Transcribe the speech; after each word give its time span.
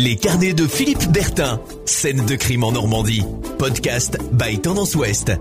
Les 0.00 0.14
carnets 0.14 0.52
de 0.52 0.64
Philippe 0.64 1.10
Bertin. 1.12 1.60
Scène 1.84 2.24
de 2.24 2.36
crime 2.36 2.62
en 2.62 2.70
Normandie. 2.70 3.24
Podcast 3.58 4.16
by 4.30 4.60
Tendance 4.60 4.94
Ouest. 4.94 5.32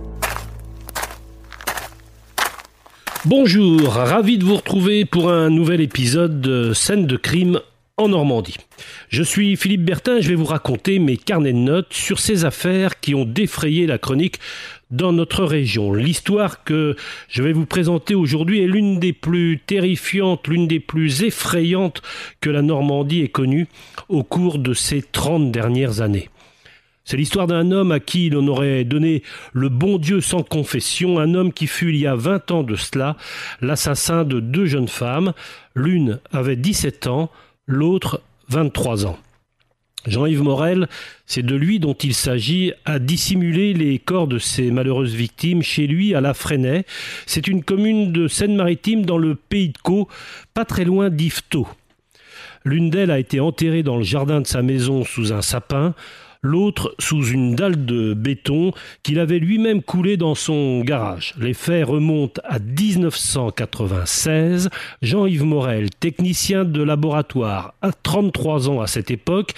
Bonjour, 3.26 3.90
ravi 3.90 4.40
de 4.40 4.46
vous 4.46 4.56
retrouver 4.56 5.06
pour 5.06 5.30
un 5.30 5.52
nouvel 5.52 5.80
épisode 5.80 6.42
de 6.42 6.74
Scène 6.74 7.06
de 7.06 7.18
crime 7.18 7.60
en 8.00 8.10
Normandie. 8.10 8.58
Je 9.10 9.24
suis 9.24 9.56
Philippe 9.56 9.84
Bertin, 9.84 10.22
je 10.22 10.30
vais 10.30 10.36
vous 10.36 10.46
raconter 10.46 11.00
mes 11.00 11.18
carnets 11.18 11.52
de 11.52 11.58
notes 11.58 11.94
sur 11.94 12.20
ces 12.20 12.46
affaires 12.46 13.00
qui 13.00 13.16
ont 13.16 13.26
défrayé 13.26 13.88
la 13.88 13.98
chronique 13.98 14.40
dans 14.92 15.14
notre 15.14 15.44
région. 15.44 15.92
L'histoire 15.94 16.64
que 16.64 16.96
je 17.28 17.42
vais 17.42 17.54
vous 17.54 17.66
présenter 17.66 18.14
aujourd'hui 18.14 18.62
est 18.62 18.68
l'une 18.68 19.00
des 19.00 19.14
plus 19.14 19.60
terrifiantes, 19.66 20.48
l'une 20.48 20.68
des 20.68 20.80
plus 20.80 21.24
effrayantes 21.24 22.04
que 22.40 22.52
la 22.52 22.62
Normandie 22.62 23.24
ait 23.24 23.30
connue 23.30 23.66
au 24.10 24.24
cours 24.24 24.60
de 24.60 24.76
ces 24.76 25.02
30 25.02 25.52
dernières 25.52 26.00
années. 26.02 26.30
C'est 27.04 27.18
l'histoire 27.18 27.48
d'un 27.48 27.72
homme 27.72 27.92
à 27.92 28.00
qui 28.00 28.30
l'on 28.30 28.48
aurait 28.48 28.84
donné 28.84 29.24
le 29.54 29.70
bon 29.70 29.98
Dieu 29.98 30.22
sans 30.22 30.44
confession, 30.44 31.18
un 31.18 31.34
homme 31.34 31.52
qui 31.52 31.66
fut 31.66 31.90
il 31.90 31.98
y 31.98 32.06
a 32.06 32.16
20 32.16 32.52
ans 32.52 32.64
de 32.64 32.76
cela 32.76 33.18
l'assassin 33.62 34.24
de 34.24 34.40
deux 34.40 34.66
jeunes 34.68 34.90
femmes. 34.90 35.34
L'une 35.74 36.20
avait 36.32 36.58
17 36.58 37.08
ans, 37.08 37.32
l'autre 37.68 38.22
23 38.50 39.06
ans. 39.06 39.18
Jean-Yves 40.06 40.44
Morel, 40.44 40.88
c'est 41.26 41.44
de 41.46 41.56
lui 41.56 41.80
dont 41.80 41.94
il 41.94 42.14
s'agit, 42.14 42.72
a 42.86 42.98
dissimulé 42.98 43.74
les 43.74 44.00
corps 44.00 44.28
de 44.28 44.40
ces 44.40 44.72
malheureuses 44.72 45.14
victimes 45.14 45.62
chez 45.62 45.86
lui 45.86 46.16
à 46.16 46.22
La 46.22 46.34
Fresnay. 46.34 46.86
C'est 47.26 47.48
une 47.48 47.62
commune 47.62 48.14
de 48.14 48.30
Seine-Maritime 48.30 49.06
dans 49.06 49.18
le 49.18 49.36
pays 49.36 49.70
de 49.70 49.78
Caux, 49.78 50.08
pas 50.54 50.64
très 50.64 50.86
loin 50.86 51.10
d'Yvetot. 51.10 51.68
L'une 52.64 52.90
d'elles 52.90 53.12
a 53.12 53.20
été 53.20 53.42
enterrée 53.42 53.84
dans 53.84 53.98
le 53.98 54.04
jardin 54.04 54.40
de 54.40 54.48
sa 54.48 54.62
maison 54.62 55.04
sous 55.04 55.34
un 55.34 55.42
sapin 55.42 55.94
l'autre 56.42 56.96
sous 57.00 57.26
une 57.28 57.56
dalle 57.56 57.86
de 57.86 58.14
béton 58.14 58.72
qu'il 59.04 59.20
avait 59.20 59.40
lui-même 59.40 59.82
coulé 59.82 60.18
dans 60.18 60.36
son 60.36 60.82
garage. 60.82 61.34
Les 61.40 61.54
faits 61.54 61.86
remontent 61.86 62.42
à 62.46 62.60
1996. 62.60 64.70
Jean-Yves 65.02 65.44
Morel, 65.44 65.90
technicien 65.90 66.66
de 66.66 66.84
laboratoire, 66.84 67.74
a 67.82 67.92
33 67.92 68.70
ans 68.70 68.82
à 68.82 68.88
cette 68.88 69.12
époque. 69.12 69.54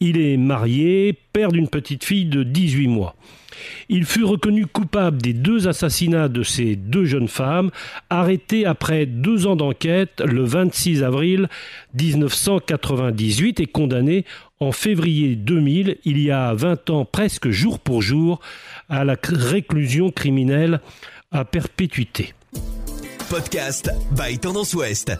Il 0.00 0.20
est 0.20 0.36
marié, 0.36 1.18
père 1.32 1.50
d'une 1.50 1.68
petite 1.68 2.04
fille 2.04 2.26
de 2.26 2.42
18 2.42 2.88
mois. 2.88 3.16
Il 3.88 4.04
fut 4.04 4.24
reconnu 4.24 4.66
coupable 4.66 5.20
des 5.20 5.32
deux 5.32 5.68
assassinats 5.68 6.28
de 6.28 6.42
ces 6.42 6.76
deux 6.76 7.04
jeunes 7.04 7.28
femmes, 7.28 7.70
arrêté 8.10 8.66
après 8.66 9.06
deux 9.06 9.46
ans 9.46 9.56
d'enquête 9.56 10.22
le 10.24 10.44
26 10.44 11.02
avril 11.02 11.48
1998 11.94 13.60
et 13.60 13.66
condamné 13.66 14.24
en 14.60 14.72
février 14.72 15.36
2000, 15.36 15.98
il 16.04 16.20
y 16.20 16.30
a 16.30 16.52
20 16.54 16.90
ans 16.90 17.04
presque 17.04 17.50
jour 17.50 17.78
pour 17.78 18.02
jour, 18.02 18.40
à 18.88 19.04
la 19.04 19.16
réclusion 19.22 20.10
criminelle 20.10 20.80
à 21.30 21.44
perpétuité. 21.44 22.34
Podcast 23.30 23.90
by 24.12 24.38
Tendance 24.38 24.74
Ouest. 24.74 25.12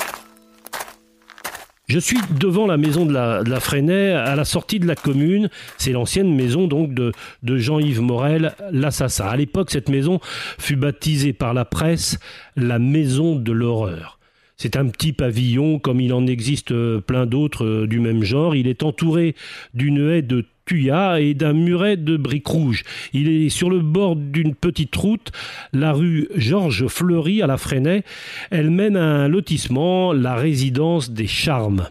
Je 1.86 1.98
suis 1.98 2.18
devant 2.38 2.66
la 2.66 2.76
maison 2.76 3.06
de 3.06 3.14
la, 3.14 3.42
de 3.42 3.54
Fresnay, 3.58 4.12
à 4.12 4.34
la 4.36 4.44
sortie 4.44 4.78
de 4.78 4.86
la 4.86 4.94
commune. 4.94 5.48
C'est 5.78 5.92
l'ancienne 5.92 6.34
maison 6.34 6.66
donc 6.66 6.92
de, 6.92 7.12
de 7.42 7.56
Jean-Yves 7.56 8.02
Morel, 8.02 8.54
l'assassin. 8.70 9.26
À 9.26 9.36
l'époque, 9.36 9.70
cette 9.70 9.88
maison 9.88 10.20
fut 10.58 10.76
baptisée 10.76 11.32
par 11.32 11.54
la 11.54 11.64
presse 11.64 12.18
la 12.56 12.78
maison 12.78 13.36
de 13.36 13.52
l'horreur. 13.52 14.17
C'est 14.60 14.74
un 14.74 14.88
petit 14.88 15.12
pavillon, 15.12 15.78
comme 15.78 16.00
il 16.00 16.12
en 16.12 16.26
existe 16.26 16.72
euh, 16.72 17.00
plein 17.00 17.26
d'autres 17.26 17.64
euh, 17.64 17.86
du 17.86 18.00
même 18.00 18.24
genre. 18.24 18.56
Il 18.56 18.66
est 18.66 18.82
entouré 18.82 19.36
d'une 19.72 20.10
haie 20.10 20.20
de 20.20 20.44
tuyas 20.68 21.20
et 21.20 21.34
d'un 21.34 21.54
muret 21.54 21.96
de 21.96 22.16
briques 22.16 22.46
rouges. 22.46 22.84
Il 23.14 23.28
est 23.28 23.48
sur 23.48 23.70
le 23.70 23.80
bord 23.80 24.16
d'une 24.16 24.54
petite 24.54 24.94
route, 24.94 25.32
la 25.72 25.92
rue 25.92 26.28
Georges 26.36 26.86
Fleury 26.88 27.40
à 27.40 27.46
la 27.46 27.56
Fresnay. 27.56 28.04
Elle 28.50 28.70
mène 28.70 28.96
à 28.96 29.04
un 29.04 29.28
lotissement, 29.28 30.12
la 30.12 30.34
résidence 30.34 31.10
des 31.10 31.26
Charmes. 31.26 31.88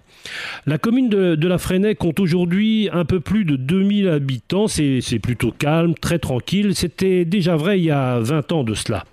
La 0.66 0.78
commune 0.78 1.10
de, 1.10 1.48
la 1.48 1.58
Fresnay 1.58 1.96
compte 1.96 2.20
aujourd'hui 2.20 2.90
un 2.92 3.06
peu 3.06 3.20
plus 3.20 3.46
de 3.46 3.56
2000 3.56 4.10
habitants. 4.10 4.68
C'est 4.68 5.20
plutôt 5.22 5.52
calme, 5.52 5.94
très 5.96 6.20
tranquille. 6.20 6.76
C'était 6.76 7.26
déjà 7.26 7.56
vrai 7.56 7.80
il 7.80 7.86
y 7.86 7.92
a 7.92 8.20
20 8.20 8.52
ans 8.52 8.64
de 8.64 8.74
cela. 8.74 9.06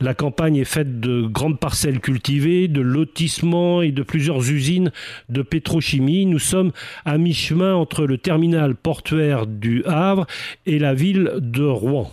La 0.00 0.14
campagne 0.14 0.56
est 0.56 0.64
faite 0.64 1.00
de 1.00 1.22
grandes 1.22 1.60
parcelles 1.60 2.00
cultivées, 2.00 2.68
de 2.68 2.80
lotissements 2.80 3.82
et 3.82 3.92
de 3.92 4.02
plusieurs 4.02 4.50
usines 4.50 4.90
de 5.28 5.42
pétrochimie. 5.42 6.26
Nous 6.26 6.38
sommes 6.38 6.72
à 7.04 7.18
mi-chemin 7.18 7.74
entre 7.74 8.06
le 8.06 8.18
terminal 8.18 8.74
portuaire 8.96 9.46
du 9.46 9.84
Havre 9.84 10.26
et 10.64 10.78
la 10.78 10.94
ville 10.94 11.32
de 11.36 11.64
Rouen. 11.64 12.10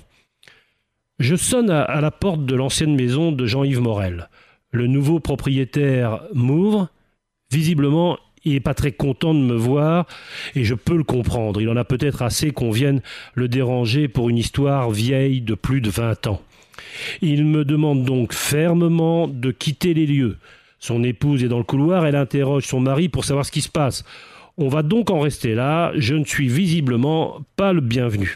Je 1.18 1.38
sonne 1.38 1.70
à 1.70 2.02
la 2.02 2.12
porte 2.12 2.46
de 2.46 2.56
l'ancienne 2.56 2.94
maison 2.94 3.32
de 3.32 3.46
Jean-Yves 3.46 3.80
Morel. 3.80 4.28
Le 4.72 4.88
nouveau 4.88 5.22
propriétaire 5.22 6.20
m'ouvre. 6.34 6.90
Visiblement, 7.50 8.18
il 8.44 8.52
n'est 8.52 8.60
pas 8.60 8.74
très 8.74 8.92
content 8.92 9.34
de 9.34 9.40
me 9.40 9.56
voir 9.56 10.08
et 10.56 10.66
je 10.66 10.76
peux 10.76 10.98
le 10.98 11.06
comprendre. 11.06 11.62
Il 11.62 11.70
en 11.70 11.78
a 11.78 11.86
peut-être 11.86 12.22
assez 12.22 12.52
qu'on 12.52 12.72
vienne 12.72 13.02
le 13.34 13.48
déranger 13.48 14.10
pour 14.10 14.28
une 14.28 14.38
histoire 14.38 14.92
vieille 14.92 15.40
de 15.40 15.56
plus 15.56 15.80
de 15.80 15.90
vingt 15.90 16.28
ans. 16.28 16.42
Il 17.22 17.46
me 17.46 17.64
demande 17.64 18.04
donc 18.04 18.34
fermement 18.34 19.30
de 19.30 19.52
quitter 19.52 19.94
les 19.94 20.06
lieux. 20.06 20.36
Son 20.80 21.02
épouse 21.02 21.46
est 21.46 21.48
dans 21.48 21.60
le 21.60 21.64
couloir, 21.64 22.06
elle 22.06 22.18
interroge 22.18 22.66
son 22.66 22.82
mari 22.82 23.08
pour 23.08 23.24
savoir 23.24 23.46
ce 23.46 23.54
qui 23.54 23.62
se 23.62 23.70
passe. 23.70 24.04
On 24.58 24.68
va 24.68 24.84
donc 24.84 25.10
en 25.10 25.20
rester 25.20 25.56
là, 25.56 25.92
je 25.96 26.14
ne 26.14 26.26
suis 26.26 26.48
visiblement 26.48 27.42
pas 27.56 27.74
le 27.74 27.82
bienvenu. 27.82 28.36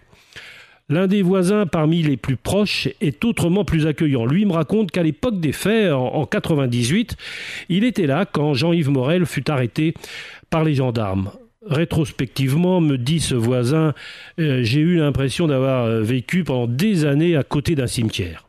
L'un 0.90 1.06
des 1.06 1.22
voisins 1.22 1.66
parmi 1.66 2.02
les 2.02 2.18
plus 2.18 2.38
proches 2.38 2.88
est 3.02 3.24
autrement 3.26 3.66
plus 3.66 3.86
accueillant. 3.86 4.26
Lui 4.26 4.46
me 4.46 4.54
raconte 4.54 4.90
qu'à 4.90 5.04
l'époque 5.04 5.40
des 5.40 5.52
faits, 5.52 5.92
en, 5.92 6.26
98, 6.26 7.18
il 7.70 7.84
était 7.84 8.08
là 8.08 8.26
quand 8.26 8.54
Jean-Yves 8.54 8.90
Morel 8.90 9.26
fut 9.26 9.52
arrêté 9.52 9.94
par 10.50 10.64
les 10.64 10.76
gendarmes. 10.76 11.32
Rétrospectivement, 11.66 12.80
me 12.80 12.98
dit 12.98 13.20
ce 13.20 13.36
voisin, 13.36 13.94
euh, 14.40 14.64
j'ai 14.64 14.80
eu 14.80 14.98
l'impression 14.98 15.48
d'avoir 15.48 15.84
euh, 15.84 16.02
vécu 16.02 16.46
pendant 16.46 16.68
des 16.68 17.06
années 17.06 17.36
à 17.36 17.44
côté 17.44 17.76
d'un 17.76 17.88
cimetière. 17.88 18.48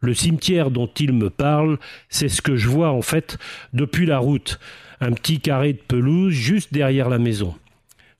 Le 0.00 0.12
cimetière 0.12 0.70
dont 0.70 0.90
il 1.00 1.14
me 1.14 1.30
parle, 1.30 1.78
c'est 2.10 2.28
ce 2.28 2.42
que 2.42 2.56
je 2.56 2.68
vois 2.68 2.90
en 2.90 3.02
fait 3.02 3.38
depuis 3.72 4.04
la 4.04 4.18
route. 4.18 4.60
Un 5.00 5.12
petit 5.12 5.40
carré 5.40 5.74
de 5.74 5.78
pelouse 5.78 6.32
juste 6.32 6.72
derrière 6.72 7.08
la 7.08 7.18
maison. 7.18 7.54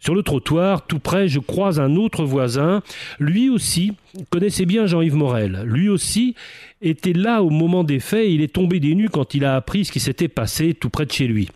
Sur 0.00 0.14
le 0.14 0.22
trottoir, 0.22 0.86
tout 0.86 1.00
près, 1.00 1.26
je 1.26 1.40
croise 1.40 1.80
un 1.80 1.96
autre 1.96 2.24
voisin. 2.24 2.82
Lui 3.18 3.50
aussi 3.50 3.94
connaissait 4.30 4.64
bien 4.64 4.86
Jean-Yves 4.86 5.16
Morel. 5.16 5.62
Lui 5.64 5.88
aussi 5.88 6.36
était 6.80 7.12
là 7.12 7.42
au 7.42 7.50
moment 7.50 7.82
des 7.82 7.98
faits. 7.98 8.28
il 8.30 8.40
est 8.40 8.54
tombé 8.54 8.78
des 8.78 8.94
nues 8.94 9.08
quand 9.08 9.34
il 9.34 9.44
a 9.44 9.56
appris 9.56 9.84
ce 9.84 9.92
qui 9.92 9.98
s'était 9.98 10.28
passé 10.28 10.72
tout 10.72 10.88
près 10.88 11.04
de 11.04 11.10
chez 11.10 11.26
lui. 11.26 11.48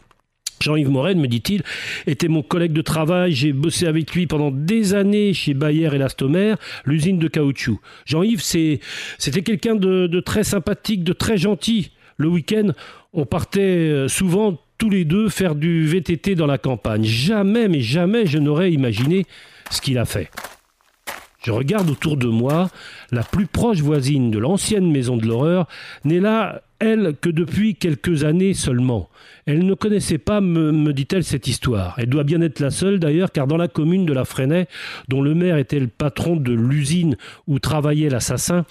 Jean-Yves 0.60 0.90
Morel, 0.90 1.16
me 1.16 1.26
dit-il, 1.26 1.62
était 2.06 2.28
mon 2.28 2.42
collègue 2.42 2.72
de 2.72 2.82
travail. 2.82 3.32
J'ai 3.32 3.52
bossé 3.52 3.86
avec 3.86 4.12
lui 4.14 4.26
pendant 4.26 4.50
des 4.50 4.94
années 4.94 5.34
chez 5.34 5.54
Bayer 5.54 5.90
et 5.92 5.98
Lastomer, 5.98 6.54
l'usine 6.84 7.18
de 7.18 7.28
caoutchouc. 7.28 7.80
Jean-Yves, 8.06 8.42
c'était 8.42 9.42
quelqu'un 9.42 9.76
de 9.76 10.20
très 10.20 10.44
sympathique, 10.44 11.04
de 11.04 11.12
très 11.12 11.36
gentil. 11.36 11.90
Le 12.16 12.28
week-end, 12.28 12.72
on 13.12 13.26
partait 13.26 13.60
euh, 13.60 14.08
souvent 14.08 14.58
tous 14.82 14.90
les 14.90 15.04
deux 15.04 15.28
faire 15.28 15.54
du 15.54 15.86
VTT 15.86 16.34
dans 16.34 16.48
la 16.48 16.58
campagne. 16.58 17.04
Jamais, 17.04 17.68
mais 17.68 17.82
jamais 17.82 18.26
je 18.26 18.38
n'aurais 18.38 18.72
imaginé 18.72 19.26
ce 19.70 19.80
qu'il 19.80 19.96
a 19.96 20.04
fait. 20.04 20.28
Je 21.44 21.52
regarde 21.52 21.88
autour 21.88 22.16
de 22.16 22.26
moi, 22.26 22.68
la 23.12 23.22
plus 23.22 23.46
proche 23.46 23.78
voisine 23.78 24.32
de 24.32 24.40
l'ancienne 24.40 24.90
maison 24.90 25.16
de 25.16 25.24
l'horreur 25.24 25.68
n'est 26.04 26.18
là, 26.18 26.62
elle, 26.80 27.14
que 27.20 27.30
depuis 27.30 27.76
quelques 27.76 28.24
années 28.24 28.54
seulement. 28.54 29.08
Elle 29.46 29.64
ne 29.64 29.74
connaissait 29.74 30.18
pas, 30.18 30.40
me, 30.40 30.92
dit-elle, 30.92 31.22
cette 31.22 31.46
histoire. 31.46 31.94
Elle 31.98 32.08
doit 32.08 32.24
bien 32.24 32.40
être 32.40 32.58
la 32.58 32.70
seule 32.70 32.98
d'ailleurs, 32.98 33.30
car 33.30 33.46
dans 33.46 33.56
la 33.56 33.68
commune 33.68 34.04
de 34.04 34.12
la 34.12 34.24
Fresnay, 34.24 34.66
dont 35.06 35.22
le 35.22 35.36
maire 35.36 35.58
était 35.58 35.78
le 35.78 35.86
patron 35.86 36.34
de 36.34 36.52
l'usine 36.52 37.16
où 37.46 37.60
travaillait 37.60 38.10
l'assassin, 38.10 38.64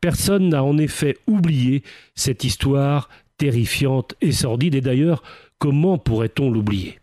personne 0.00 0.48
n'a 0.48 0.64
en 0.64 0.76
effet 0.76 1.18
oublié 1.28 1.84
cette 2.16 2.42
histoire 2.42 3.08
terrifiante 3.38 4.14
et 4.20 4.30
sordide, 4.30 4.76
et 4.76 4.80
d'ailleurs 4.80 5.22
Comment 5.62 5.96
pourrait-on 5.96 6.50
l'oublier? 6.50 6.98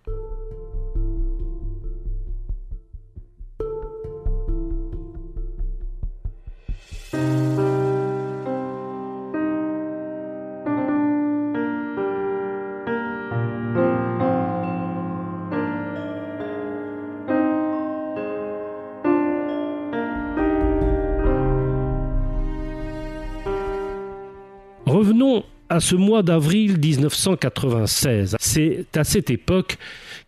Revenons 24.86 25.46
à 25.70 25.80
ce 25.80 25.96
mois 25.96 26.24
d'avril 26.24 26.78
1996. 26.80 28.36
C'est 28.40 28.86
à 28.96 29.04
cette 29.04 29.30
époque 29.30 29.78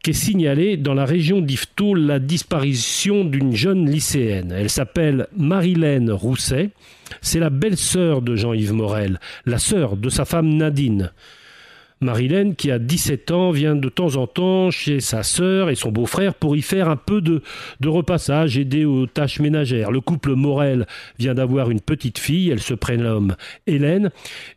qu'est 0.04 0.14
signalée 0.14 0.78
dans 0.78 0.94
la 0.94 1.06
région 1.06 1.42
d'Yvetot 1.42 1.96
la 1.96 2.20
disparition 2.20 3.26
d'une 3.26 3.56
jeune 3.56 3.90
lycéenne. 3.90 4.54
Elle 4.56 4.70
s'appelle 4.70 5.28
Marilène 5.36 6.12
Rousset. 6.12 6.70
C'est 7.22 7.40
la 7.40 7.50
belle-sœur 7.50 8.22
de 8.22 8.36
Jean-Yves 8.36 8.74
Morel, 8.74 9.20
la 9.46 9.58
sœur 9.58 9.98
de 9.98 10.10
sa 10.10 10.26
femme 10.26 10.50
Nadine. 10.50 11.12
Marilène, 12.02 12.56
qui 12.56 12.72
a 12.72 12.80
17 12.80 13.32
ans, 13.32 13.52
vient 13.52 13.76
de 13.76 13.88
temps 13.88 14.16
en 14.16 14.28
temps 14.28 14.72
chez 14.72 15.00
sa 15.00 15.24
sœur 15.24 15.70
et 15.70 15.76
son 15.76 15.92
beau-frère 15.92 16.34
pour 16.34 16.56
y 16.56 16.62
faire 16.62 16.90
un 16.90 16.96
peu 16.96 17.22
de, 17.22 17.42
repassage, 17.86 18.58
aider 18.58 18.84
aux 18.86 19.06
tâches 19.06 19.40
ménagères. 19.40 19.92
Le 19.92 20.02
couple 20.02 20.34
Morel 20.34 20.88
vient 21.20 21.36
d'avoir 21.36 21.70
une 21.70 21.82
petite 21.82 22.18
fille, 22.20 22.50
elle 22.50 22.62
se 22.62 22.74
prénomme 22.74 23.36
Hélène, 23.68 24.10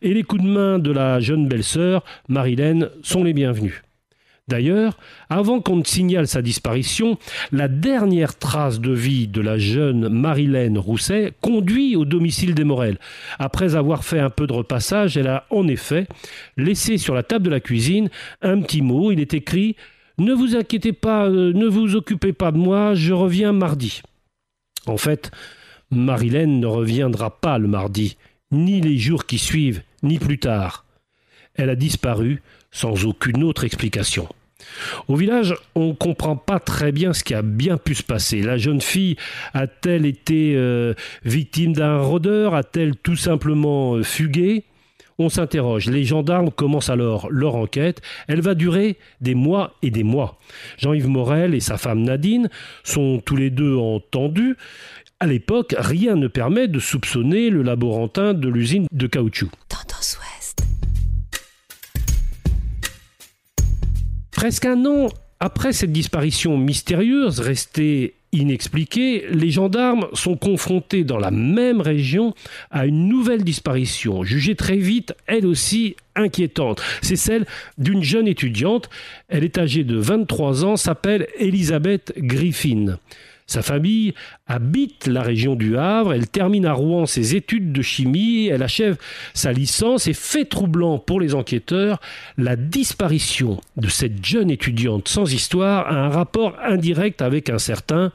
et 0.02 0.14
les 0.14 0.22
coups 0.22 0.42
de 0.42 0.48
main 0.48 0.78
de 0.78 0.90
la 0.90 1.20
jeune 1.20 1.46
belle-sœur, 1.46 2.02
Marilène, 2.28 2.88
sont 3.02 3.22
les 3.22 3.34
bienvenus. 3.34 3.83
D'ailleurs, 4.46 4.98
avant 5.30 5.60
qu'on 5.60 5.76
ne 5.76 5.84
signale 5.84 6.28
sa 6.28 6.42
disparition, 6.42 7.18
la 7.50 7.66
dernière 7.66 8.36
trace 8.36 8.78
de 8.78 8.92
vie 8.92 9.26
de 9.26 9.40
la 9.40 9.56
jeune 9.56 10.10
Marilène 10.10 10.76
Rousset 10.76 11.32
conduit 11.40 11.96
au 11.96 12.04
domicile 12.04 12.54
des 12.54 12.64
Morel. 12.64 12.98
Après 13.38 13.74
avoir 13.74 14.04
fait 14.04 14.20
un 14.20 14.28
peu 14.28 14.46
de 14.46 14.52
repassage, 14.52 15.16
elle 15.16 15.28
a 15.28 15.46
en 15.48 15.66
effet 15.66 16.06
laissé 16.58 16.98
sur 16.98 17.14
la 17.14 17.22
table 17.22 17.46
de 17.46 17.50
la 17.50 17.60
cuisine 17.60 18.10
un 18.42 18.60
petit 18.60 18.82
mot. 18.82 19.10
Il 19.10 19.20
est 19.20 19.32
écrit 19.32 19.76
Ne 20.18 20.34
vous 20.34 20.56
inquiétez 20.56 20.92
pas, 20.92 21.26
euh, 21.26 21.54
ne 21.54 21.66
vous 21.66 21.96
occupez 21.96 22.34
pas 22.34 22.52
de 22.52 22.58
moi, 22.58 22.94
je 22.94 23.14
reviens 23.14 23.52
mardi. 23.52 24.02
En 24.86 24.98
fait, 24.98 25.30
Marilène 25.90 26.60
ne 26.60 26.66
reviendra 26.66 27.40
pas 27.40 27.56
le 27.56 27.68
mardi, 27.68 28.18
ni 28.50 28.82
les 28.82 28.98
jours 28.98 29.24
qui 29.24 29.38
suivent, 29.38 29.82
ni 30.02 30.18
plus 30.18 30.38
tard. 30.38 30.84
Elle 31.54 31.70
a 31.70 31.76
disparu 31.76 32.42
sans 32.74 33.06
aucune 33.06 33.42
autre 33.42 33.64
explication. 33.64 34.28
Au 35.08 35.16
village, 35.16 35.54
on 35.74 35.88
ne 35.88 35.92
comprend 35.92 36.36
pas 36.36 36.58
très 36.58 36.92
bien 36.92 37.12
ce 37.12 37.24
qui 37.24 37.34
a 37.34 37.42
bien 37.42 37.78
pu 37.78 37.94
se 37.94 38.02
passer. 38.02 38.42
La 38.42 38.58
jeune 38.58 38.80
fille 38.80 39.16
a-t-elle 39.54 40.04
été 40.04 40.54
euh, 40.56 40.94
victime 41.24 41.72
d'un 41.72 41.98
rôdeur? 41.98 42.54
A-t-elle 42.54 42.96
tout 42.96 43.16
simplement 43.16 43.94
euh, 43.94 44.02
fugué? 44.02 44.64
On 45.18 45.28
s'interroge. 45.28 45.86
Les 45.86 46.02
gendarmes 46.02 46.50
commencent 46.50 46.90
alors 46.90 47.30
leur 47.30 47.54
enquête. 47.54 48.02
Elle 48.26 48.40
va 48.40 48.54
durer 48.54 48.96
des 49.20 49.36
mois 49.36 49.74
et 49.82 49.90
des 49.90 50.02
mois. 50.02 50.40
Jean-Yves 50.78 51.08
Morel 51.08 51.54
et 51.54 51.60
sa 51.60 51.76
femme 51.76 52.02
Nadine 52.02 52.48
sont 52.82 53.22
tous 53.24 53.36
les 53.36 53.50
deux 53.50 53.76
entendus. 53.76 54.56
À 55.20 55.26
l'époque, 55.26 55.76
rien 55.78 56.16
ne 56.16 56.26
permet 56.26 56.66
de 56.66 56.80
soupçonner 56.80 57.48
le 57.48 57.62
laborantin 57.62 58.34
de 58.34 58.48
l'usine 58.48 58.88
de 58.90 59.06
caoutchouc. 59.06 59.50
Presque 64.44 64.66
un 64.66 64.84
an 64.84 65.08
après 65.40 65.72
cette 65.72 65.90
disparition 65.90 66.58
mystérieuse 66.58 67.40
restée 67.40 68.12
inexpliquée, 68.32 69.24
les 69.30 69.50
gendarmes 69.50 70.06
sont 70.12 70.36
confrontés 70.36 71.02
dans 71.02 71.16
la 71.16 71.30
même 71.30 71.80
région 71.80 72.34
à 72.70 72.84
une 72.84 73.08
nouvelle 73.08 73.42
disparition, 73.42 74.22
jugée 74.22 74.54
très 74.54 74.76
vite, 74.76 75.14
elle 75.26 75.46
aussi 75.46 75.96
inquiétante. 76.14 76.82
C'est 77.00 77.16
celle 77.16 77.46
d'une 77.78 78.02
jeune 78.02 78.28
étudiante. 78.28 78.90
Elle 79.28 79.44
est 79.44 79.56
âgée 79.56 79.82
de 79.82 79.96
23 79.96 80.66
ans, 80.66 80.76
s'appelle 80.76 81.26
Elisabeth 81.38 82.12
Griffin. 82.18 82.98
Sa 83.46 83.62
famille 83.62 84.14
habite 84.46 85.06
la 85.06 85.22
région 85.22 85.54
du 85.54 85.76
Havre, 85.76 86.14
elle 86.14 86.28
termine 86.28 86.66
à 86.66 86.72
Rouen 86.72 87.06
ses 87.06 87.36
études 87.36 87.72
de 87.72 87.82
chimie, 87.82 88.46
elle 88.46 88.62
achève 88.62 88.96
sa 89.34 89.52
licence 89.52 90.06
et 90.06 90.14
fait 90.14 90.46
troublant 90.46 90.98
pour 90.98 91.20
les 91.20 91.34
enquêteurs, 91.34 92.00
la 92.38 92.56
disparition 92.56 93.60
de 93.76 93.88
cette 93.88 94.24
jeune 94.24 94.50
étudiante 94.50 95.08
sans 95.08 95.32
histoire 95.32 95.86
a 95.88 95.94
un 95.94 96.08
rapport 96.08 96.56
indirect 96.62 97.20
avec 97.22 97.50
un 97.50 97.58
certain 97.58 98.12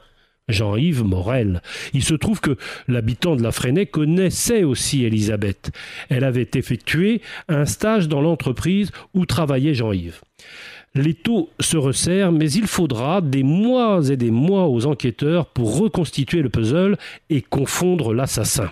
Jean-Yves 0.50 1.04
Morel. 1.04 1.62
Il 1.94 2.02
se 2.02 2.14
trouve 2.14 2.40
que 2.40 2.56
l'habitant 2.88 3.36
de 3.36 3.42
la 3.42 3.52
Fresnay 3.52 3.86
connaissait 3.86 4.64
aussi 4.64 5.04
Elisabeth. 5.04 5.70
Elle 6.08 6.24
avait 6.24 6.50
effectué 6.54 7.22
un 7.48 7.64
stage 7.66 8.08
dans 8.08 8.20
l'entreprise 8.20 8.90
où 9.14 9.26
travaillait 9.26 9.74
Jean-Yves. 9.74 10.20
Les 10.94 11.14
taux 11.14 11.50
se 11.60 11.76
resserrent, 11.76 12.32
mais 12.32 12.50
il 12.50 12.66
faudra 12.66 13.20
des 13.20 13.44
mois 13.44 14.00
et 14.10 14.16
des 14.16 14.32
mois 14.32 14.66
aux 14.66 14.86
enquêteurs 14.86 15.46
pour 15.46 15.78
reconstituer 15.78 16.42
le 16.42 16.48
puzzle 16.48 16.98
et 17.28 17.42
confondre 17.42 18.12
l'assassin. 18.12 18.70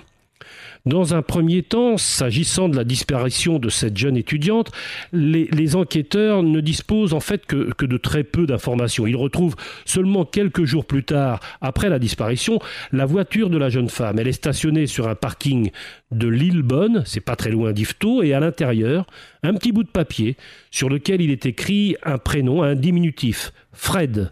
Dans 0.87 1.15
un 1.15 1.23
premier 1.23 1.63
temps, 1.63 1.97
s'agissant 1.97 2.69
de 2.69 2.77
la 2.77 2.85
disparition 2.85 3.59
de 3.59 3.69
cette 3.69 3.97
jeune 3.97 4.17
étudiante, 4.17 4.71
les, 5.13 5.77
enquêteurs 5.77 6.43
ne 6.43 6.61
disposent 6.61 7.13
en 7.13 7.21
fait 7.21 7.45
que, 7.47 7.85
de 7.85 7.97
très 7.97 8.25
peu 8.25 8.47
d'informations. 8.47 9.07
Ils 9.07 9.17
retrouvent 9.17 9.57
seulement 9.85 10.25
quelques 10.25 10.65
jours 10.65 10.85
plus 10.85 11.05
tard, 11.05 11.41
après 11.61 11.89
la 11.89 11.99
disparition, 11.99 12.59
la 12.93 13.07
voiture 13.07 13.51
de 13.51 13.59
la 13.59 13.69
jeune 13.69 13.89
femme. 13.89 14.19
Elle 14.19 14.29
est 14.29 14.33
stationnée 14.33 14.87
sur 14.87 15.09
un 15.09 15.15
parking 15.15 15.71
de 16.11 16.29
l'île 16.29 16.63
Bonne, 16.63 17.03
c'est 17.07 17.21
pas 17.21 17.37
très 17.37 17.51
loin 17.51 17.73
d'Yvetot, 17.73 18.23
et 18.23 18.35
à 18.35 18.41
l'intérieur, 18.41 19.07
un 19.43 19.55
petit 19.55 19.73
bout 19.73 19.85
de 19.85 19.89
papier 19.89 20.37
sur 20.71 20.89
lequel 20.89 21.21
il 21.21 21.31
est 21.31 21.47
écrit 21.47 21.97
un 22.03 22.19
prénom, 22.19 22.63
un 22.63 22.75
diminutif, 22.75 23.53
Fred 23.73 24.31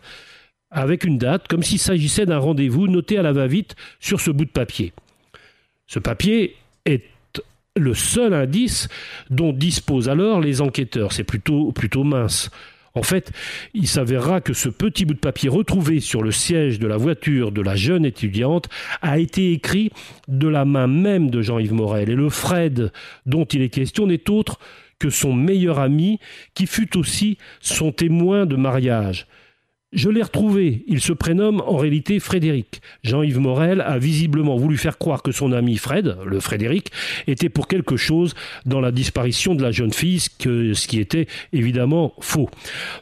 avec 0.70 1.04
une 1.04 1.16
date, 1.16 1.48
comme 1.48 1.62
s'il 1.62 1.78
s'agissait 1.78 2.26
d'un 2.26 2.38
rendez-vous 2.38 2.88
noté 2.88 3.18
à 3.18 3.22
la 3.22 3.32
va-vite 3.32 3.76
sur 4.00 4.20
ce 4.20 4.30
bout 4.30 4.44
de 4.44 4.50
papier. 4.50 4.92
Ce 5.86 5.98
papier 5.98 6.56
est 6.84 7.04
le 7.76 7.94
seul 7.94 8.32
indice 8.34 8.88
dont 9.30 9.52
disposent 9.52 10.08
alors 10.08 10.40
les 10.40 10.60
enquêteurs. 10.60 11.12
C'est 11.12 11.24
plutôt, 11.24 11.72
plutôt 11.72 12.04
mince. 12.04 12.50
En 12.94 13.02
fait, 13.02 13.30
il 13.74 13.86
s'avérera 13.86 14.40
que 14.40 14.54
ce 14.54 14.70
petit 14.70 15.04
bout 15.04 15.12
de 15.12 15.18
papier 15.18 15.50
retrouvé 15.50 16.00
sur 16.00 16.22
le 16.22 16.32
siège 16.32 16.78
de 16.78 16.86
la 16.86 16.96
voiture 16.96 17.52
de 17.52 17.60
la 17.60 17.76
jeune 17.76 18.06
étudiante 18.06 18.70
a 19.02 19.18
été 19.18 19.52
écrit 19.52 19.90
de 20.28 20.48
la 20.48 20.64
main 20.64 20.86
même 20.86 21.28
de 21.28 21.42
Jean-Yves 21.42 21.74
Morel. 21.74 22.08
Et 22.08 22.14
le 22.14 22.30
Fred 22.30 22.90
dont 23.26 23.44
il 23.44 23.60
est 23.60 23.68
question 23.68 24.06
n'est 24.06 24.30
autre 24.30 24.58
que 24.98 25.10
son 25.10 25.34
meilleur 25.34 25.78
ami, 25.78 26.18
qui 26.54 26.66
fut 26.66 26.96
aussi 26.96 27.36
son 27.60 27.92
témoin 27.92 28.46
de 28.46 28.56
mariage. 28.56 29.26
Je 29.92 30.10
l'ai 30.10 30.22
retrouvé. 30.22 30.84
Il 30.88 31.00
se 31.00 31.12
prénomme 31.12 31.62
en 31.64 31.76
réalité 31.76 32.18
Frédéric. 32.18 32.80
Jean-Yves 33.04 33.38
Morel 33.38 33.80
a 33.80 33.98
visiblement 33.98 34.56
voulu 34.56 34.76
faire 34.76 34.98
croire 34.98 35.22
que 35.22 35.30
son 35.30 35.52
ami 35.52 35.76
Fred, 35.76 36.16
le 36.26 36.40
Frédéric, 36.40 36.90
était 37.28 37.48
pour 37.48 37.68
quelque 37.68 37.96
chose 37.96 38.34
dans 38.66 38.80
la 38.80 38.90
disparition 38.90 39.54
de 39.54 39.62
la 39.62 39.70
jeune 39.70 39.92
fille, 39.92 40.18
ce 40.20 40.86
qui 40.86 40.98
était 40.98 41.28
évidemment 41.52 42.14
faux. 42.20 42.50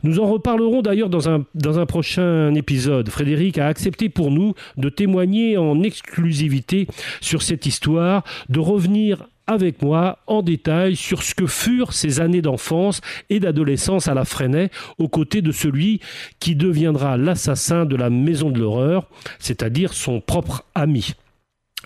Nous 0.03 0.21
en 0.21 0.27
reparlerons 0.27 0.83
d'ailleurs 0.83 1.09
dans 1.09 1.29
un, 1.29 1.47
dans 1.55 1.79
un 1.79 1.87
prochain 1.87 2.55
épisode. 2.55 3.09
Frédéric 3.09 3.57
a 3.57 3.67
accepté 3.67 4.11
pour 4.11 4.31
nous 4.31 4.53
de 4.77 4.91
témoigner 4.91 5.57
en 5.57 5.83
exclusivité 5.83 6.87
sur 7.23 7.43
cette 7.43 7.65
histoire, 7.65 8.25
de 8.51 8.61
revenir 8.61 9.27
avec 9.47 9.83
moi 9.83 10.19
en 10.27 10.43
détail 10.43 10.97
sur 10.97 11.23
ce 11.23 11.35
que 11.35 11.47
furent 11.47 11.93
ses 11.93 12.21
années 12.21 12.43
d'enfance 12.43 13.01
et 13.31 13.41
d'adolescence 13.41 14.09
à 14.09 14.15
la 14.15 14.25
Freinet, 14.25 14.71
aux 14.99 15.09
côtés 15.09 15.43
de 15.43 15.53
celui 15.53 16.01
qui 16.41 16.57
deviendra 16.57 17.17
l'assassin 17.17 17.85
de 17.85 17.97
la 17.97 18.11
maison 18.11 18.51
de 18.51 18.59
l'horreur, 18.59 19.09
c'est-à-dire 19.39 19.93
son 19.93 20.21
propre 20.21 20.65
ami. 20.75 21.15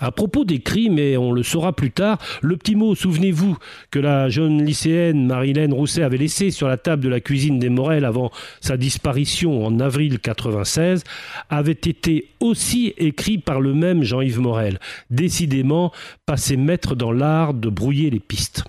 À 0.01 0.13
propos 0.13 0.45
des 0.45 0.61
crimes, 0.61 0.99
et 0.99 1.17
on 1.17 1.33
le 1.33 1.43
saura 1.43 1.73
plus 1.73 1.91
tard, 1.91 2.19
le 2.43 2.57
petit 2.57 2.75
mot, 2.75 2.95
souvenez-vous, 2.95 3.57
que 3.91 3.99
la 3.99 4.29
jeune 4.29 4.65
lycéenne 4.65 5.27
Marilène 5.27 5.73
Rousset 5.73 6.03
avait 6.03 6.17
laissé 6.17 6.51
sur 6.51 6.69
la 6.69 6.77
table 6.77 7.03
de 7.03 7.09
la 7.09 7.21
cuisine 7.21 7.59
des 7.59 7.69
Morel 7.69 8.05
avant 8.05 8.31
sa 8.61 8.77
disparition 8.77 9.65
en 9.65 9.81
avril 9.81 10.19
96, 10.19 11.05
avait 11.51 11.73
été 11.73 12.29
aussi 12.41 12.95
écrit 12.99 13.39
par 13.39 13.61
le 13.61 13.75
même 13.75 14.03
Jean-Yves 14.03 14.41
Morel. 14.41 14.79
Décidément, 15.11 15.93
passé 16.27 16.57
maître 16.57 16.95
dans 16.95 17.13
l'art 17.13 17.55
de 17.55 17.69
brouiller 17.69 18.11
les 18.11 18.21
pistes. 18.21 18.65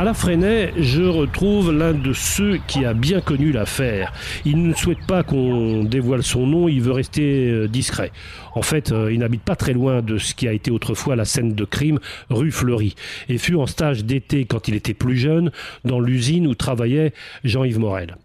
À 0.00 0.04
la 0.04 0.14
Freinet, 0.14 0.72
je 0.78 1.02
retrouve 1.02 1.72
l'un 1.72 1.92
de 1.92 2.14
ceux 2.14 2.58
qui 2.66 2.86
a 2.86 2.94
bien 2.94 3.20
connu 3.20 3.52
l'affaire. 3.52 4.14
Il 4.46 4.66
ne 4.66 4.72
souhaite 4.72 5.06
pas 5.06 5.22
qu'on 5.22 5.84
dévoile 5.84 6.22
son 6.22 6.46
nom, 6.46 6.68
il 6.68 6.80
veut 6.80 6.92
rester 6.92 7.50
euh, 7.50 7.68
discret. 7.68 8.10
En 8.54 8.62
fait, 8.62 8.92
euh, 8.92 9.12
il 9.12 9.18
n'habite 9.18 9.42
pas 9.42 9.56
très 9.56 9.74
loin 9.74 10.00
de 10.00 10.16
ce 10.16 10.34
qui 10.34 10.48
a 10.48 10.54
été 10.54 10.70
autrefois 10.70 11.16
la 11.16 11.26
scène 11.26 11.54
de 11.54 11.64
crime, 11.66 11.98
rue 12.30 12.50
Fleury, 12.50 12.94
et 13.28 13.36
fut 13.36 13.56
en 13.56 13.66
stage 13.66 14.06
d'été 14.06 14.46
quand 14.46 14.68
il 14.68 14.74
était 14.74 14.94
plus 14.94 15.18
jeune 15.18 15.52
dans 15.84 16.00
l'usine 16.00 16.46
où 16.46 16.54
travaillait 16.54 17.12
Jean-Yves 17.44 17.80
Morel. 17.80 18.16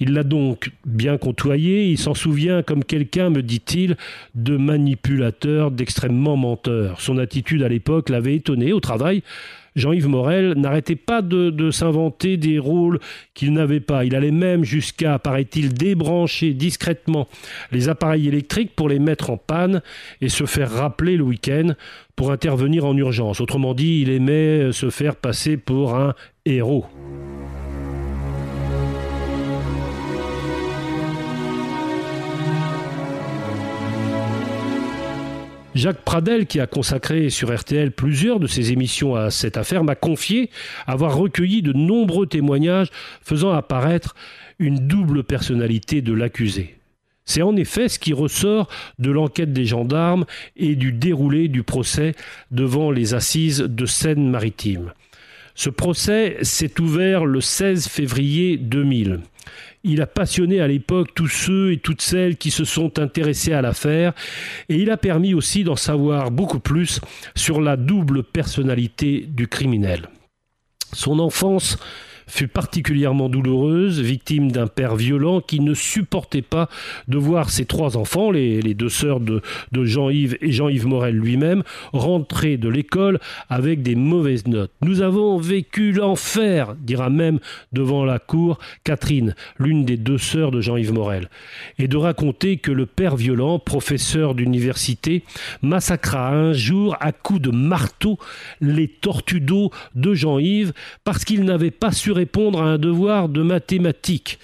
Il 0.00 0.12
l'a 0.12 0.22
donc 0.22 0.70
bien 0.86 1.18
côtoyé, 1.18 1.86
il 1.86 1.98
s'en 1.98 2.14
souvient 2.14 2.62
comme 2.62 2.84
quelqu'un, 2.84 3.30
me 3.30 3.42
dit-il, 3.42 3.96
de 4.34 4.56
manipulateur, 4.56 5.70
d'extrêmement 5.70 6.36
menteur. 6.36 7.00
Son 7.00 7.18
attitude 7.18 7.62
à 7.62 7.68
l'époque 7.68 8.08
l'avait 8.08 8.36
étonné 8.36 8.72
au 8.72 8.80
travail, 8.80 9.22
Jean-Yves 9.76 10.08
Morel 10.08 10.52
n'arrêtait 10.56 10.96
pas 10.96 11.22
de, 11.22 11.70
s'inventer 11.70 12.36
des 12.36 12.58
rôles 12.58 13.00
qu'il 13.34 13.52
n'avait 13.52 13.80
pas. 13.80 14.04
Il 14.04 14.14
allait 14.14 14.30
même 14.30 14.64
jusqu'à, 14.64 15.18
paraît-il, 15.18 15.74
débrancher 15.74 16.52
discrètement 16.52 17.28
les 17.72 17.88
appareils 17.88 18.28
électriques 18.28 18.74
pour 18.76 18.88
les 18.88 18.98
mettre 18.98 19.30
en 19.30 19.36
panne 19.36 19.82
et 20.20 20.28
se 20.28 20.44
faire 20.44 20.70
rappeler 20.70 21.16
le 21.16 21.24
week-end 21.24 21.74
pour 22.14 22.30
intervenir 22.30 22.84
en 22.84 22.96
urgence. 22.96 23.40
Autrement 23.40 23.74
dit, 23.74 24.02
il 24.02 24.10
aimait 24.10 24.70
se 24.72 24.90
faire 24.90 25.16
passer 25.16 25.56
pour 25.56 25.96
un 25.96 26.14
héros. 26.44 26.86
Jacques 35.74 36.02
Pradel, 36.02 36.46
qui 36.46 36.60
a 36.60 36.68
consacré 36.68 37.30
sur 37.30 37.54
RTL 37.54 37.90
plusieurs 37.90 38.38
de 38.38 38.46
ses 38.46 38.72
émissions 38.72 39.16
à 39.16 39.30
cette 39.30 39.56
affaire, 39.56 39.82
m'a 39.82 39.96
confié 39.96 40.50
avoir 40.86 41.16
recueilli 41.16 41.62
de 41.62 41.72
nombreux 41.72 42.26
témoignages 42.26 42.90
faisant 43.22 43.50
apparaître 43.50 44.14
une 44.60 44.86
double 44.86 45.24
personnalité 45.24 46.00
de 46.00 46.12
l'accusé. 46.12 46.76
C'est 47.24 47.42
en 47.42 47.56
effet 47.56 47.88
ce 47.88 47.98
qui 47.98 48.12
ressort 48.12 48.68
de 48.98 49.10
l'enquête 49.10 49.52
des 49.52 49.64
gendarmes 49.64 50.26
et 50.56 50.76
du 50.76 50.92
déroulé 50.92 51.48
du 51.48 51.62
procès 51.62 52.14
devant 52.50 52.90
les 52.90 53.14
assises 53.14 53.60
de 53.60 53.86
Seine-Maritime. 53.86 54.92
Ce 55.56 55.70
procès 55.70 56.36
s'est 56.42 56.80
ouvert 56.80 57.24
le 57.24 57.40
16 57.40 57.88
février 57.88 58.58
2000. 58.58 59.20
Il 59.86 60.00
a 60.00 60.06
passionné 60.06 60.60
à 60.60 60.66
l'époque 60.66 61.10
tous 61.14 61.28
ceux 61.28 61.72
et 61.72 61.76
toutes 61.76 62.00
celles 62.00 62.38
qui 62.38 62.50
se 62.50 62.64
sont 62.64 62.98
intéressés 62.98 63.52
à 63.52 63.60
l'affaire 63.60 64.14
et 64.70 64.76
il 64.76 64.90
a 64.90 64.96
permis 64.96 65.34
aussi 65.34 65.62
d'en 65.62 65.76
savoir 65.76 66.30
beaucoup 66.30 66.58
plus 66.58 67.00
sur 67.36 67.60
la 67.60 67.76
double 67.76 68.24
personnalité 68.24 69.26
du 69.28 69.46
criminel. 69.46 70.08
Son 70.94 71.18
enfance 71.18 71.76
fut 72.26 72.48
particulièrement 72.48 73.28
douloureuse, 73.28 74.00
victime 74.00 74.50
d'un 74.50 74.66
père 74.66 74.96
violent 74.96 75.40
qui 75.40 75.60
ne 75.60 75.74
supportait 75.74 76.42
pas 76.42 76.68
de 77.08 77.18
voir 77.18 77.50
ses 77.50 77.64
trois 77.64 77.96
enfants, 77.96 78.30
les, 78.30 78.74
deux 78.74 78.88
sœurs 78.88 79.20
de, 79.20 79.42
Jean-Yves 79.72 80.38
et 80.40 80.52
Jean-Yves 80.52 80.86
Morel 80.86 81.16
lui-même, 81.16 81.62
rentrer 81.92 82.56
de 82.56 82.68
l'école 82.68 83.18
avec 83.48 83.82
des 83.82 83.94
mauvaises 83.94 84.46
notes. 84.46 84.70
Nous 84.82 85.02
avons 85.02 85.36
vécu 85.38 85.92
l'enfer, 85.92 86.74
dira 86.80 87.10
même 87.10 87.38
devant 87.72 88.04
la 88.04 88.18
cour 88.18 88.58
Catherine, 88.84 89.34
l'une 89.58 89.84
des 89.84 89.96
deux 89.96 90.18
sœurs 90.18 90.50
de 90.50 90.60
Jean-Yves 90.60 90.92
Morel, 90.92 91.28
et 91.78 91.88
de 91.88 91.96
raconter 91.96 92.56
que 92.56 92.72
le 92.72 92.86
père 92.86 93.16
violent, 93.16 93.58
professeur 93.58 94.34
d'université, 94.34 95.24
massacra 95.62 96.30
un 96.30 96.52
jour 96.52 96.96
à 97.00 97.12
coups 97.12 97.40
de 97.40 97.50
marteau 97.50 98.18
les 98.60 98.88
tortues 98.88 99.40
d'eau 99.40 99.70
de 99.94 100.14
Jean-Yves 100.14 100.72
parce 101.04 101.24
qu'il 101.24 101.44
n'avait 101.44 101.70
pas 101.70 101.92
su 101.92 102.12
répondre 102.14 102.62
à 102.62 102.66
un 102.66 102.78
devoir 102.78 103.28
de 103.28 103.42
mathématiques. 103.42 104.38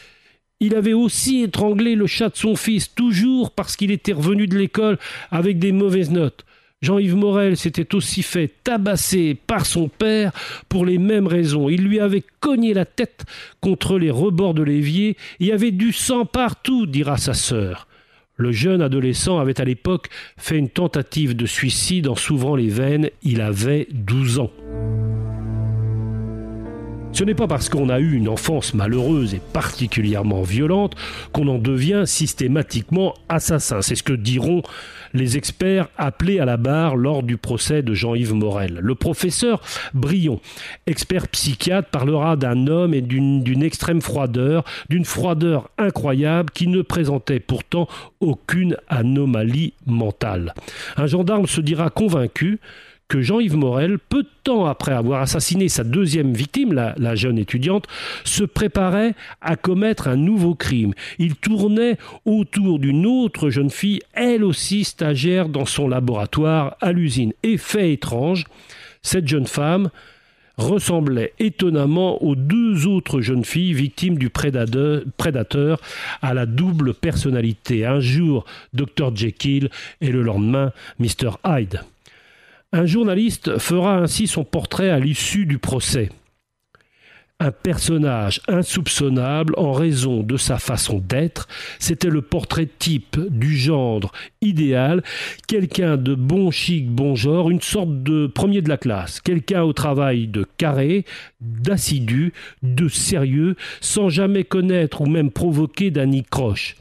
Il 0.60 0.74
avait 0.74 0.92
aussi 0.92 1.42
étranglé 1.42 1.94
le 1.94 2.06
chat 2.06 2.28
de 2.28 2.36
son 2.36 2.54
fils, 2.54 2.94
toujours 2.94 3.50
parce 3.50 3.76
qu'il 3.76 3.90
était 3.90 4.12
revenu 4.12 4.46
de 4.46 4.58
l'école 4.58 4.98
avec 5.30 5.58
des 5.58 5.72
mauvaises 5.72 6.10
notes. 6.10 6.44
Jean-Yves 6.82 7.16
Morel 7.16 7.56
s'était 7.56 7.94
aussi 7.94 8.22
fait 8.22 8.50
tabasser 8.64 9.36
par 9.46 9.66
son 9.66 9.88
père 9.88 10.32
pour 10.68 10.86
les 10.86 10.96
mêmes 10.98 11.26
raisons. 11.26 11.68
Il 11.68 11.82
lui 11.82 12.00
avait 12.00 12.24
cogné 12.40 12.72
la 12.72 12.86
tête 12.86 13.24
contre 13.60 13.98
les 13.98 14.10
rebords 14.10 14.54
de 14.54 14.62
l'évier. 14.62 15.16
Il 15.40 15.46
y 15.46 15.52
avait 15.52 15.72
du 15.72 15.92
sang 15.92 16.24
partout, 16.24 16.86
dira 16.86 17.18
sa 17.18 17.34
sœur. 17.34 17.86
Le 18.36 18.52
jeune 18.52 18.80
adolescent 18.80 19.38
avait 19.38 19.60
à 19.60 19.64
l'époque 19.64 20.08
fait 20.38 20.56
une 20.56 20.70
tentative 20.70 21.36
de 21.36 21.44
suicide 21.44 22.08
en 22.08 22.16
s'ouvrant 22.16 22.56
les 22.56 22.70
veines. 22.70 23.10
Il 23.22 23.42
avait 23.42 23.86
12 23.92 24.38
ans. 24.38 24.50
Ce 27.12 27.24
n'est 27.24 27.34
pas 27.34 27.48
parce 27.48 27.68
qu'on 27.68 27.88
a 27.88 27.98
eu 27.98 28.14
une 28.14 28.28
enfance 28.28 28.72
malheureuse 28.72 29.34
et 29.34 29.40
particulièrement 29.52 30.42
violente 30.42 30.94
qu'on 31.32 31.48
en 31.48 31.58
devient 31.58 32.04
systématiquement 32.06 33.14
assassin. 33.28 33.82
C'est 33.82 33.96
ce 33.96 34.02
que 34.02 34.12
diront 34.12 34.62
les 35.12 35.36
experts 35.36 35.88
appelés 35.98 36.38
à 36.38 36.44
la 36.44 36.56
barre 36.56 36.96
lors 36.96 37.22
du 37.22 37.36
procès 37.36 37.82
de 37.82 37.94
Jean-Yves 37.94 38.34
Morel. 38.34 38.78
Le 38.80 38.94
professeur 38.94 39.60
Brion, 39.92 40.40
expert 40.86 41.28
psychiatre, 41.28 41.90
parlera 41.90 42.36
d'un 42.36 42.68
homme 42.68 42.94
et 42.94 43.02
d'une 43.02 43.62
extrême 43.62 44.00
froideur, 44.00 44.64
d'une 44.88 45.04
froideur 45.04 45.68
incroyable 45.78 46.50
qui 46.50 46.68
ne 46.68 46.80
présentait 46.80 47.40
pourtant 47.40 47.88
aucune 48.20 48.76
anomalie 48.88 49.74
mentale. 49.84 50.54
Un 50.96 51.06
gendarme 51.06 51.46
se 51.46 51.60
dira 51.60 51.90
convaincu 51.90 52.60
que 53.10 53.20
Jean-Yves 53.20 53.56
Morel, 53.56 53.98
peu 53.98 54.22
de 54.22 54.28
temps 54.44 54.66
après 54.66 54.92
avoir 54.92 55.20
assassiné 55.20 55.68
sa 55.68 55.82
deuxième 55.82 56.32
victime, 56.32 56.72
la, 56.72 57.14
jeune 57.16 57.38
étudiante, 57.38 57.86
se 58.24 58.44
préparait 58.44 59.14
à 59.40 59.56
commettre 59.56 60.06
un 60.06 60.16
nouveau 60.16 60.54
crime. 60.54 60.94
Il 61.18 61.34
tournait 61.34 61.98
autour 62.24 62.78
d'une 62.78 63.04
autre 63.06 63.50
jeune 63.50 63.68
fille, 63.68 64.00
elle 64.14 64.44
aussi 64.44 64.84
stagiaire 64.84 65.48
dans 65.48 65.66
son 65.66 65.88
laboratoire 65.88 66.76
à 66.80 66.92
l'usine. 66.92 67.32
Et 67.42 67.58
fait 67.58 67.92
étrange, 67.92 68.44
cette 69.02 69.26
jeune 69.26 69.48
femme 69.48 69.90
ressemblait 70.56 71.32
étonnamment 71.40 72.22
aux 72.22 72.36
deux 72.36 72.86
autres 72.86 73.20
jeunes 73.20 73.44
filles 73.44 73.72
victimes 73.72 74.18
du 74.18 74.30
prédateur, 74.30 75.80
à 76.22 76.32
la 76.32 76.46
double 76.46 76.94
personnalité. 76.94 77.84
Un 77.86 77.98
jour, 77.98 78.44
Dr. 78.72 79.16
Jekyll 79.16 79.68
et 80.00 80.12
le 80.12 80.22
lendemain, 80.22 80.70
Mr. 81.00 81.32
Hyde. 81.44 81.80
Un 82.72 82.86
journaliste 82.86 83.58
fera 83.58 83.96
ainsi 83.96 84.28
son 84.28 84.44
portrait 84.44 84.90
à 84.90 85.00
l'issue 85.00 85.44
du 85.44 85.58
procès. 85.58 86.08
Un 87.40 87.50
personnage 87.50 88.40
insoupçonnable 88.46 89.54
en 89.56 89.72
raison 89.72 90.22
de 90.22 90.36
sa 90.36 90.58
façon 90.58 90.98
d'être, 91.00 91.48
c'était 91.80 92.10
le 92.10 92.22
portrait 92.22 92.68
type 92.78 93.18
du 93.28 93.56
gendre 93.56 94.12
idéal, 94.40 95.02
quelqu'un 95.48 95.96
de 95.96 96.14
bon 96.14 96.52
chic, 96.52 96.88
bon 96.88 97.16
genre, 97.16 97.50
une 97.50 97.62
sorte 97.62 98.04
de 98.04 98.28
premier 98.28 98.62
de 98.62 98.68
la 98.68 98.76
classe, 98.76 99.20
quelqu'un 99.20 99.62
au 99.62 99.72
travail 99.72 100.28
de 100.28 100.46
carré, 100.56 101.06
d'assidu, 101.40 102.32
de 102.62 102.86
sérieux, 102.86 103.56
sans 103.80 104.10
jamais 104.10 104.44
connaître 104.44 105.00
ou 105.00 105.06
même 105.06 105.32
provoquer 105.32 105.90
d'un 105.90 106.10
croche. 106.22 106.76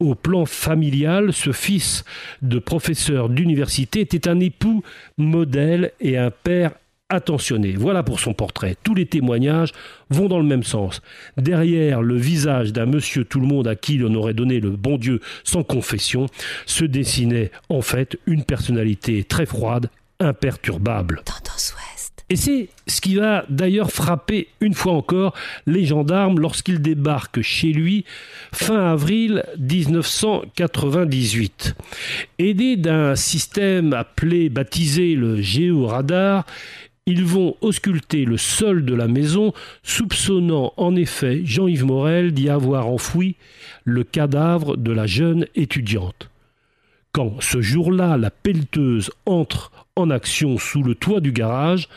Au 0.00 0.14
plan 0.14 0.46
familial, 0.46 1.32
ce 1.32 1.50
fils 1.50 2.04
de 2.40 2.60
professeur 2.60 3.28
d'université 3.28 4.00
était 4.00 4.28
un 4.28 4.38
époux 4.38 4.84
modèle 5.16 5.90
et 6.00 6.16
un 6.16 6.30
père 6.30 6.70
attentionné. 7.08 7.72
Voilà 7.72 8.04
pour 8.04 8.20
son 8.20 8.32
portrait. 8.32 8.76
Tous 8.84 8.94
les 8.94 9.06
témoignages 9.06 9.72
vont 10.08 10.28
dans 10.28 10.38
le 10.38 10.44
même 10.44 10.62
sens. 10.62 11.02
Derrière 11.36 12.00
le 12.00 12.16
visage 12.16 12.72
d'un 12.72 12.86
monsieur 12.86 13.24
tout 13.24 13.40
le 13.40 13.48
monde 13.48 13.66
à 13.66 13.74
qui 13.74 13.98
l'on 13.98 14.14
aurait 14.14 14.34
donné 14.34 14.60
le 14.60 14.70
bon 14.70 14.98
Dieu 14.98 15.20
sans 15.42 15.64
confession, 15.64 16.26
se 16.64 16.84
dessinait 16.84 17.50
en 17.68 17.82
fait 17.82 18.18
une 18.26 18.44
personnalité 18.44 19.24
très 19.24 19.46
froide, 19.46 19.90
imperturbable. 20.20 21.22
Et 22.30 22.36
c'est 22.36 22.68
ce 22.86 23.00
qui 23.00 23.14
va 23.14 23.46
d'ailleurs 23.48 23.90
frapper 23.90 24.48
une 24.60 24.74
fois 24.74 24.92
encore 24.92 25.32
les 25.66 25.86
gendarmes 25.86 26.38
lorsqu'ils 26.38 26.82
débarquent 26.82 27.40
chez 27.40 27.72
lui 27.72 28.04
fin 28.52 28.92
avril 28.92 29.46
1998. 29.58 31.74
Aidés 32.38 32.76
d'un 32.76 33.16
système 33.16 33.94
appelé, 33.94 34.50
baptisé 34.50 35.14
le 35.14 35.40
géoradar, 35.40 36.44
ils 37.06 37.24
vont 37.24 37.56
ausculter 37.62 38.26
le 38.26 38.36
sol 38.36 38.84
de 38.84 38.94
la 38.94 39.08
maison, 39.08 39.54
soupçonnant 39.82 40.74
en 40.76 40.94
effet 40.94 41.40
Jean-Yves 41.46 41.86
Morel 41.86 42.32
d'y 42.32 42.50
avoir 42.50 42.88
enfoui 42.88 43.36
le 43.84 44.04
cadavre 44.04 44.76
de 44.76 44.92
la 44.92 45.06
jeune 45.06 45.46
étudiante. 45.54 46.28
Quand 47.12 47.40
ce 47.40 47.62
jour-là 47.62 48.18
la 48.18 48.30
pelleteuse 48.30 49.10
entre 49.24 49.72
en 49.96 50.10
action 50.10 50.58
sous 50.58 50.82
le 50.82 50.94
toit 50.94 51.20
du 51.20 51.32
garage, 51.32 51.88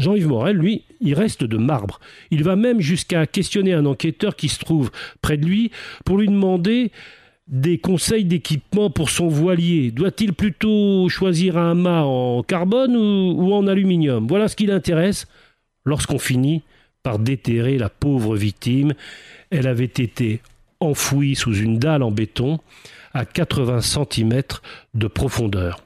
Jean-Yves 0.00 0.28
Morel, 0.28 0.56
lui, 0.56 0.84
il 1.00 1.14
reste 1.14 1.44
de 1.44 1.56
marbre. 1.56 2.00
Il 2.30 2.42
va 2.42 2.56
même 2.56 2.80
jusqu'à 2.80 3.26
questionner 3.26 3.72
un 3.72 3.86
enquêteur 3.86 4.36
qui 4.36 4.48
se 4.48 4.58
trouve 4.58 4.90
près 5.22 5.36
de 5.36 5.46
lui 5.46 5.70
pour 6.04 6.18
lui 6.18 6.26
demander 6.26 6.90
des 7.46 7.78
conseils 7.78 8.24
d'équipement 8.24 8.90
pour 8.90 9.10
son 9.10 9.28
voilier. 9.28 9.90
Doit-il 9.90 10.32
plutôt 10.32 11.08
choisir 11.08 11.58
un 11.58 11.74
mât 11.74 12.04
en 12.04 12.42
carbone 12.42 12.96
ou, 12.96 13.52
en 13.52 13.66
aluminium? 13.66 14.26
Voilà 14.28 14.48
ce 14.48 14.56
qui 14.56 14.66
l'intéresse 14.66 15.26
lorsqu'on 15.84 16.18
finit 16.18 16.62
par 17.02 17.18
déterrer 17.18 17.76
la 17.76 17.88
pauvre 17.88 18.36
victime. 18.36 18.94
Elle 19.50 19.66
avait 19.66 19.84
été 19.84 20.40
enfouie 20.78 21.34
sous 21.34 21.54
une 21.54 21.78
dalle 21.78 22.02
en 22.02 22.10
béton 22.10 22.60
à 23.12 23.24
80 23.24 23.80
cm 23.80 24.42
de 24.94 25.06
profondeur. 25.08 25.82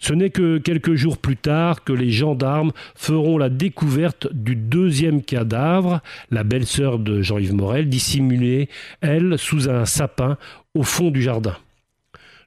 Ce 0.00 0.14
n'est 0.14 0.30
que 0.30 0.56
quelques 0.58 0.94
jours 0.94 1.18
plus 1.18 1.36
tard 1.36 1.84
que 1.84 1.92
les 1.92 2.10
gendarmes 2.10 2.72
feront 2.94 3.36
la 3.36 3.50
découverte 3.50 4.32
du 4.32 4.56
deuxième 4.56 5.22
cadavre, 5.22 6.00
la 6.30 6.42
belle-sœur 6.42 6.98
de 6.98 7.20
Jean-Yves 7.20 7.54
Morel, 7.54 7.88
dissimulée, 7.88 8.70
elle, 9.02 9.38
sous 9.38 9.68
un 9.68 9.84
sapin 9.84 10.38
au 10.74 10.82
fond 10.82 11.10
du 11.10 11.20
jardin. 11.20 11.56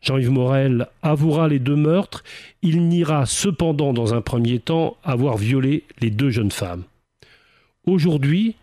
Jean-Yves 0.01 0.31
Morel 0.31 0.87
avouera 1.03 1.47
les 1.47 1.59
deux 1.59 1.75
meurtres. 1.75 2.23
Il 2.63 2.87
niera 2.87 3.25
cependant 3.27 3.93
dans 3.93 4.15
un 4.15 4.21
premier 4.21 4.59
temps 4.59 4.97
avoir 5.03 5.37
violé 5.37 5.83
les 6.01 6.09
deux 6.09 6.31
jeunes 6.31 6.51
femmes. 6.51 6.83
Aujourd'hui, 7.85 8.55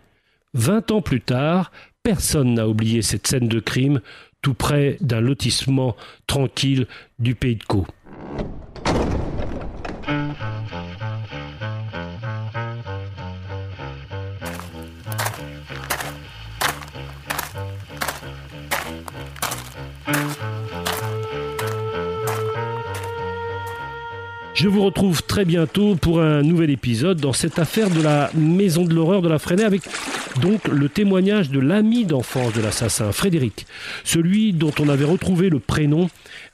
vingt 0.52 0.90
ans 0.90 1.00
plus 1.00 1.20
tard, 1.20 1.70
personne 2.02 2.54
n'a 2.54 2.68
oublié 2.68 3.02
cette 3.02 3.26
scène 3.26 3.48
de 3.48 3.60
crime 3.60 4.00
tout 4.42 4.54
près 4.54 4.96
d'un 5.00 5.20
lotissement 5.20 5.96
tranquille 6.26 6.86
du 7.18 7.34
pays 7.34 7.56
de 7.56 7.64
Caux. 7.64 7.86
Je 24.60 24.68
vous 24.68 24.84
retrouve 24.84 25.22
très 25.22 25.46
bientôt 25.46 25.94
pour 25.94 26.20
un 26.20 26.42
nouvel 26.42 26.68
épisode 26.68 27.18
dans 27.18 27.32
cette 27.32 27.58
affaire 27.58 27.88
de 27.88 28.02
la 28.02 28.30
maison 28.34 28.84
de 28.84 28.94
l'horreur 28.94 29.22
de 29.22 29.28
la 29.30 29.38
Freinet 29.38 29.64
avec 29.64 29.80
donc 30.42 30.68
le 30.68 30.90
témoignage 30.90 31.48
de 31.48 31.58
l'ami 31.58 32.04
d'enfance 32.04 32.52
de 32.52 32.60
l'assassin, 32.60 33.10
Frédéric, 33.10 33.66
celui 34.04 34.52
dont 34.52 34.72
on 34.78 34.90
avait 34.90 35.06
retrouvé 35.06 35.48
le 35.48 35.60
prénom 35.60 36.10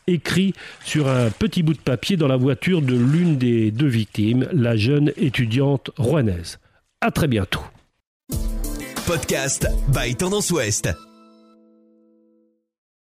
écrit 0.07 0.55
sur 0.85 1.09
un 1.09 1.31
petit 1.31 1.63
bout 1.63 1.75
de 1.75 1.79
papier 1.79 2.17
dans 2.17 2.29
la 2.29 2.37
voiture 2.37 2.83
de 2.83 2.95
l'une 2.95 3.37
des 3.37 3.71
deux 3.71 3.89
victimes, 3.89 4.49
la 4.53 4.77
jeune 4.77 5.13
étudiante 5.17 5.91
rouennaise. 5.97 6.59
À 7.01 7.11
très 7.11 7.29
bientôt. 7.29 7.63
Podcast 9.07 9.69
by 9.89 10.15
Tendance 10.17 10.51
Ouest. 10.51 10.89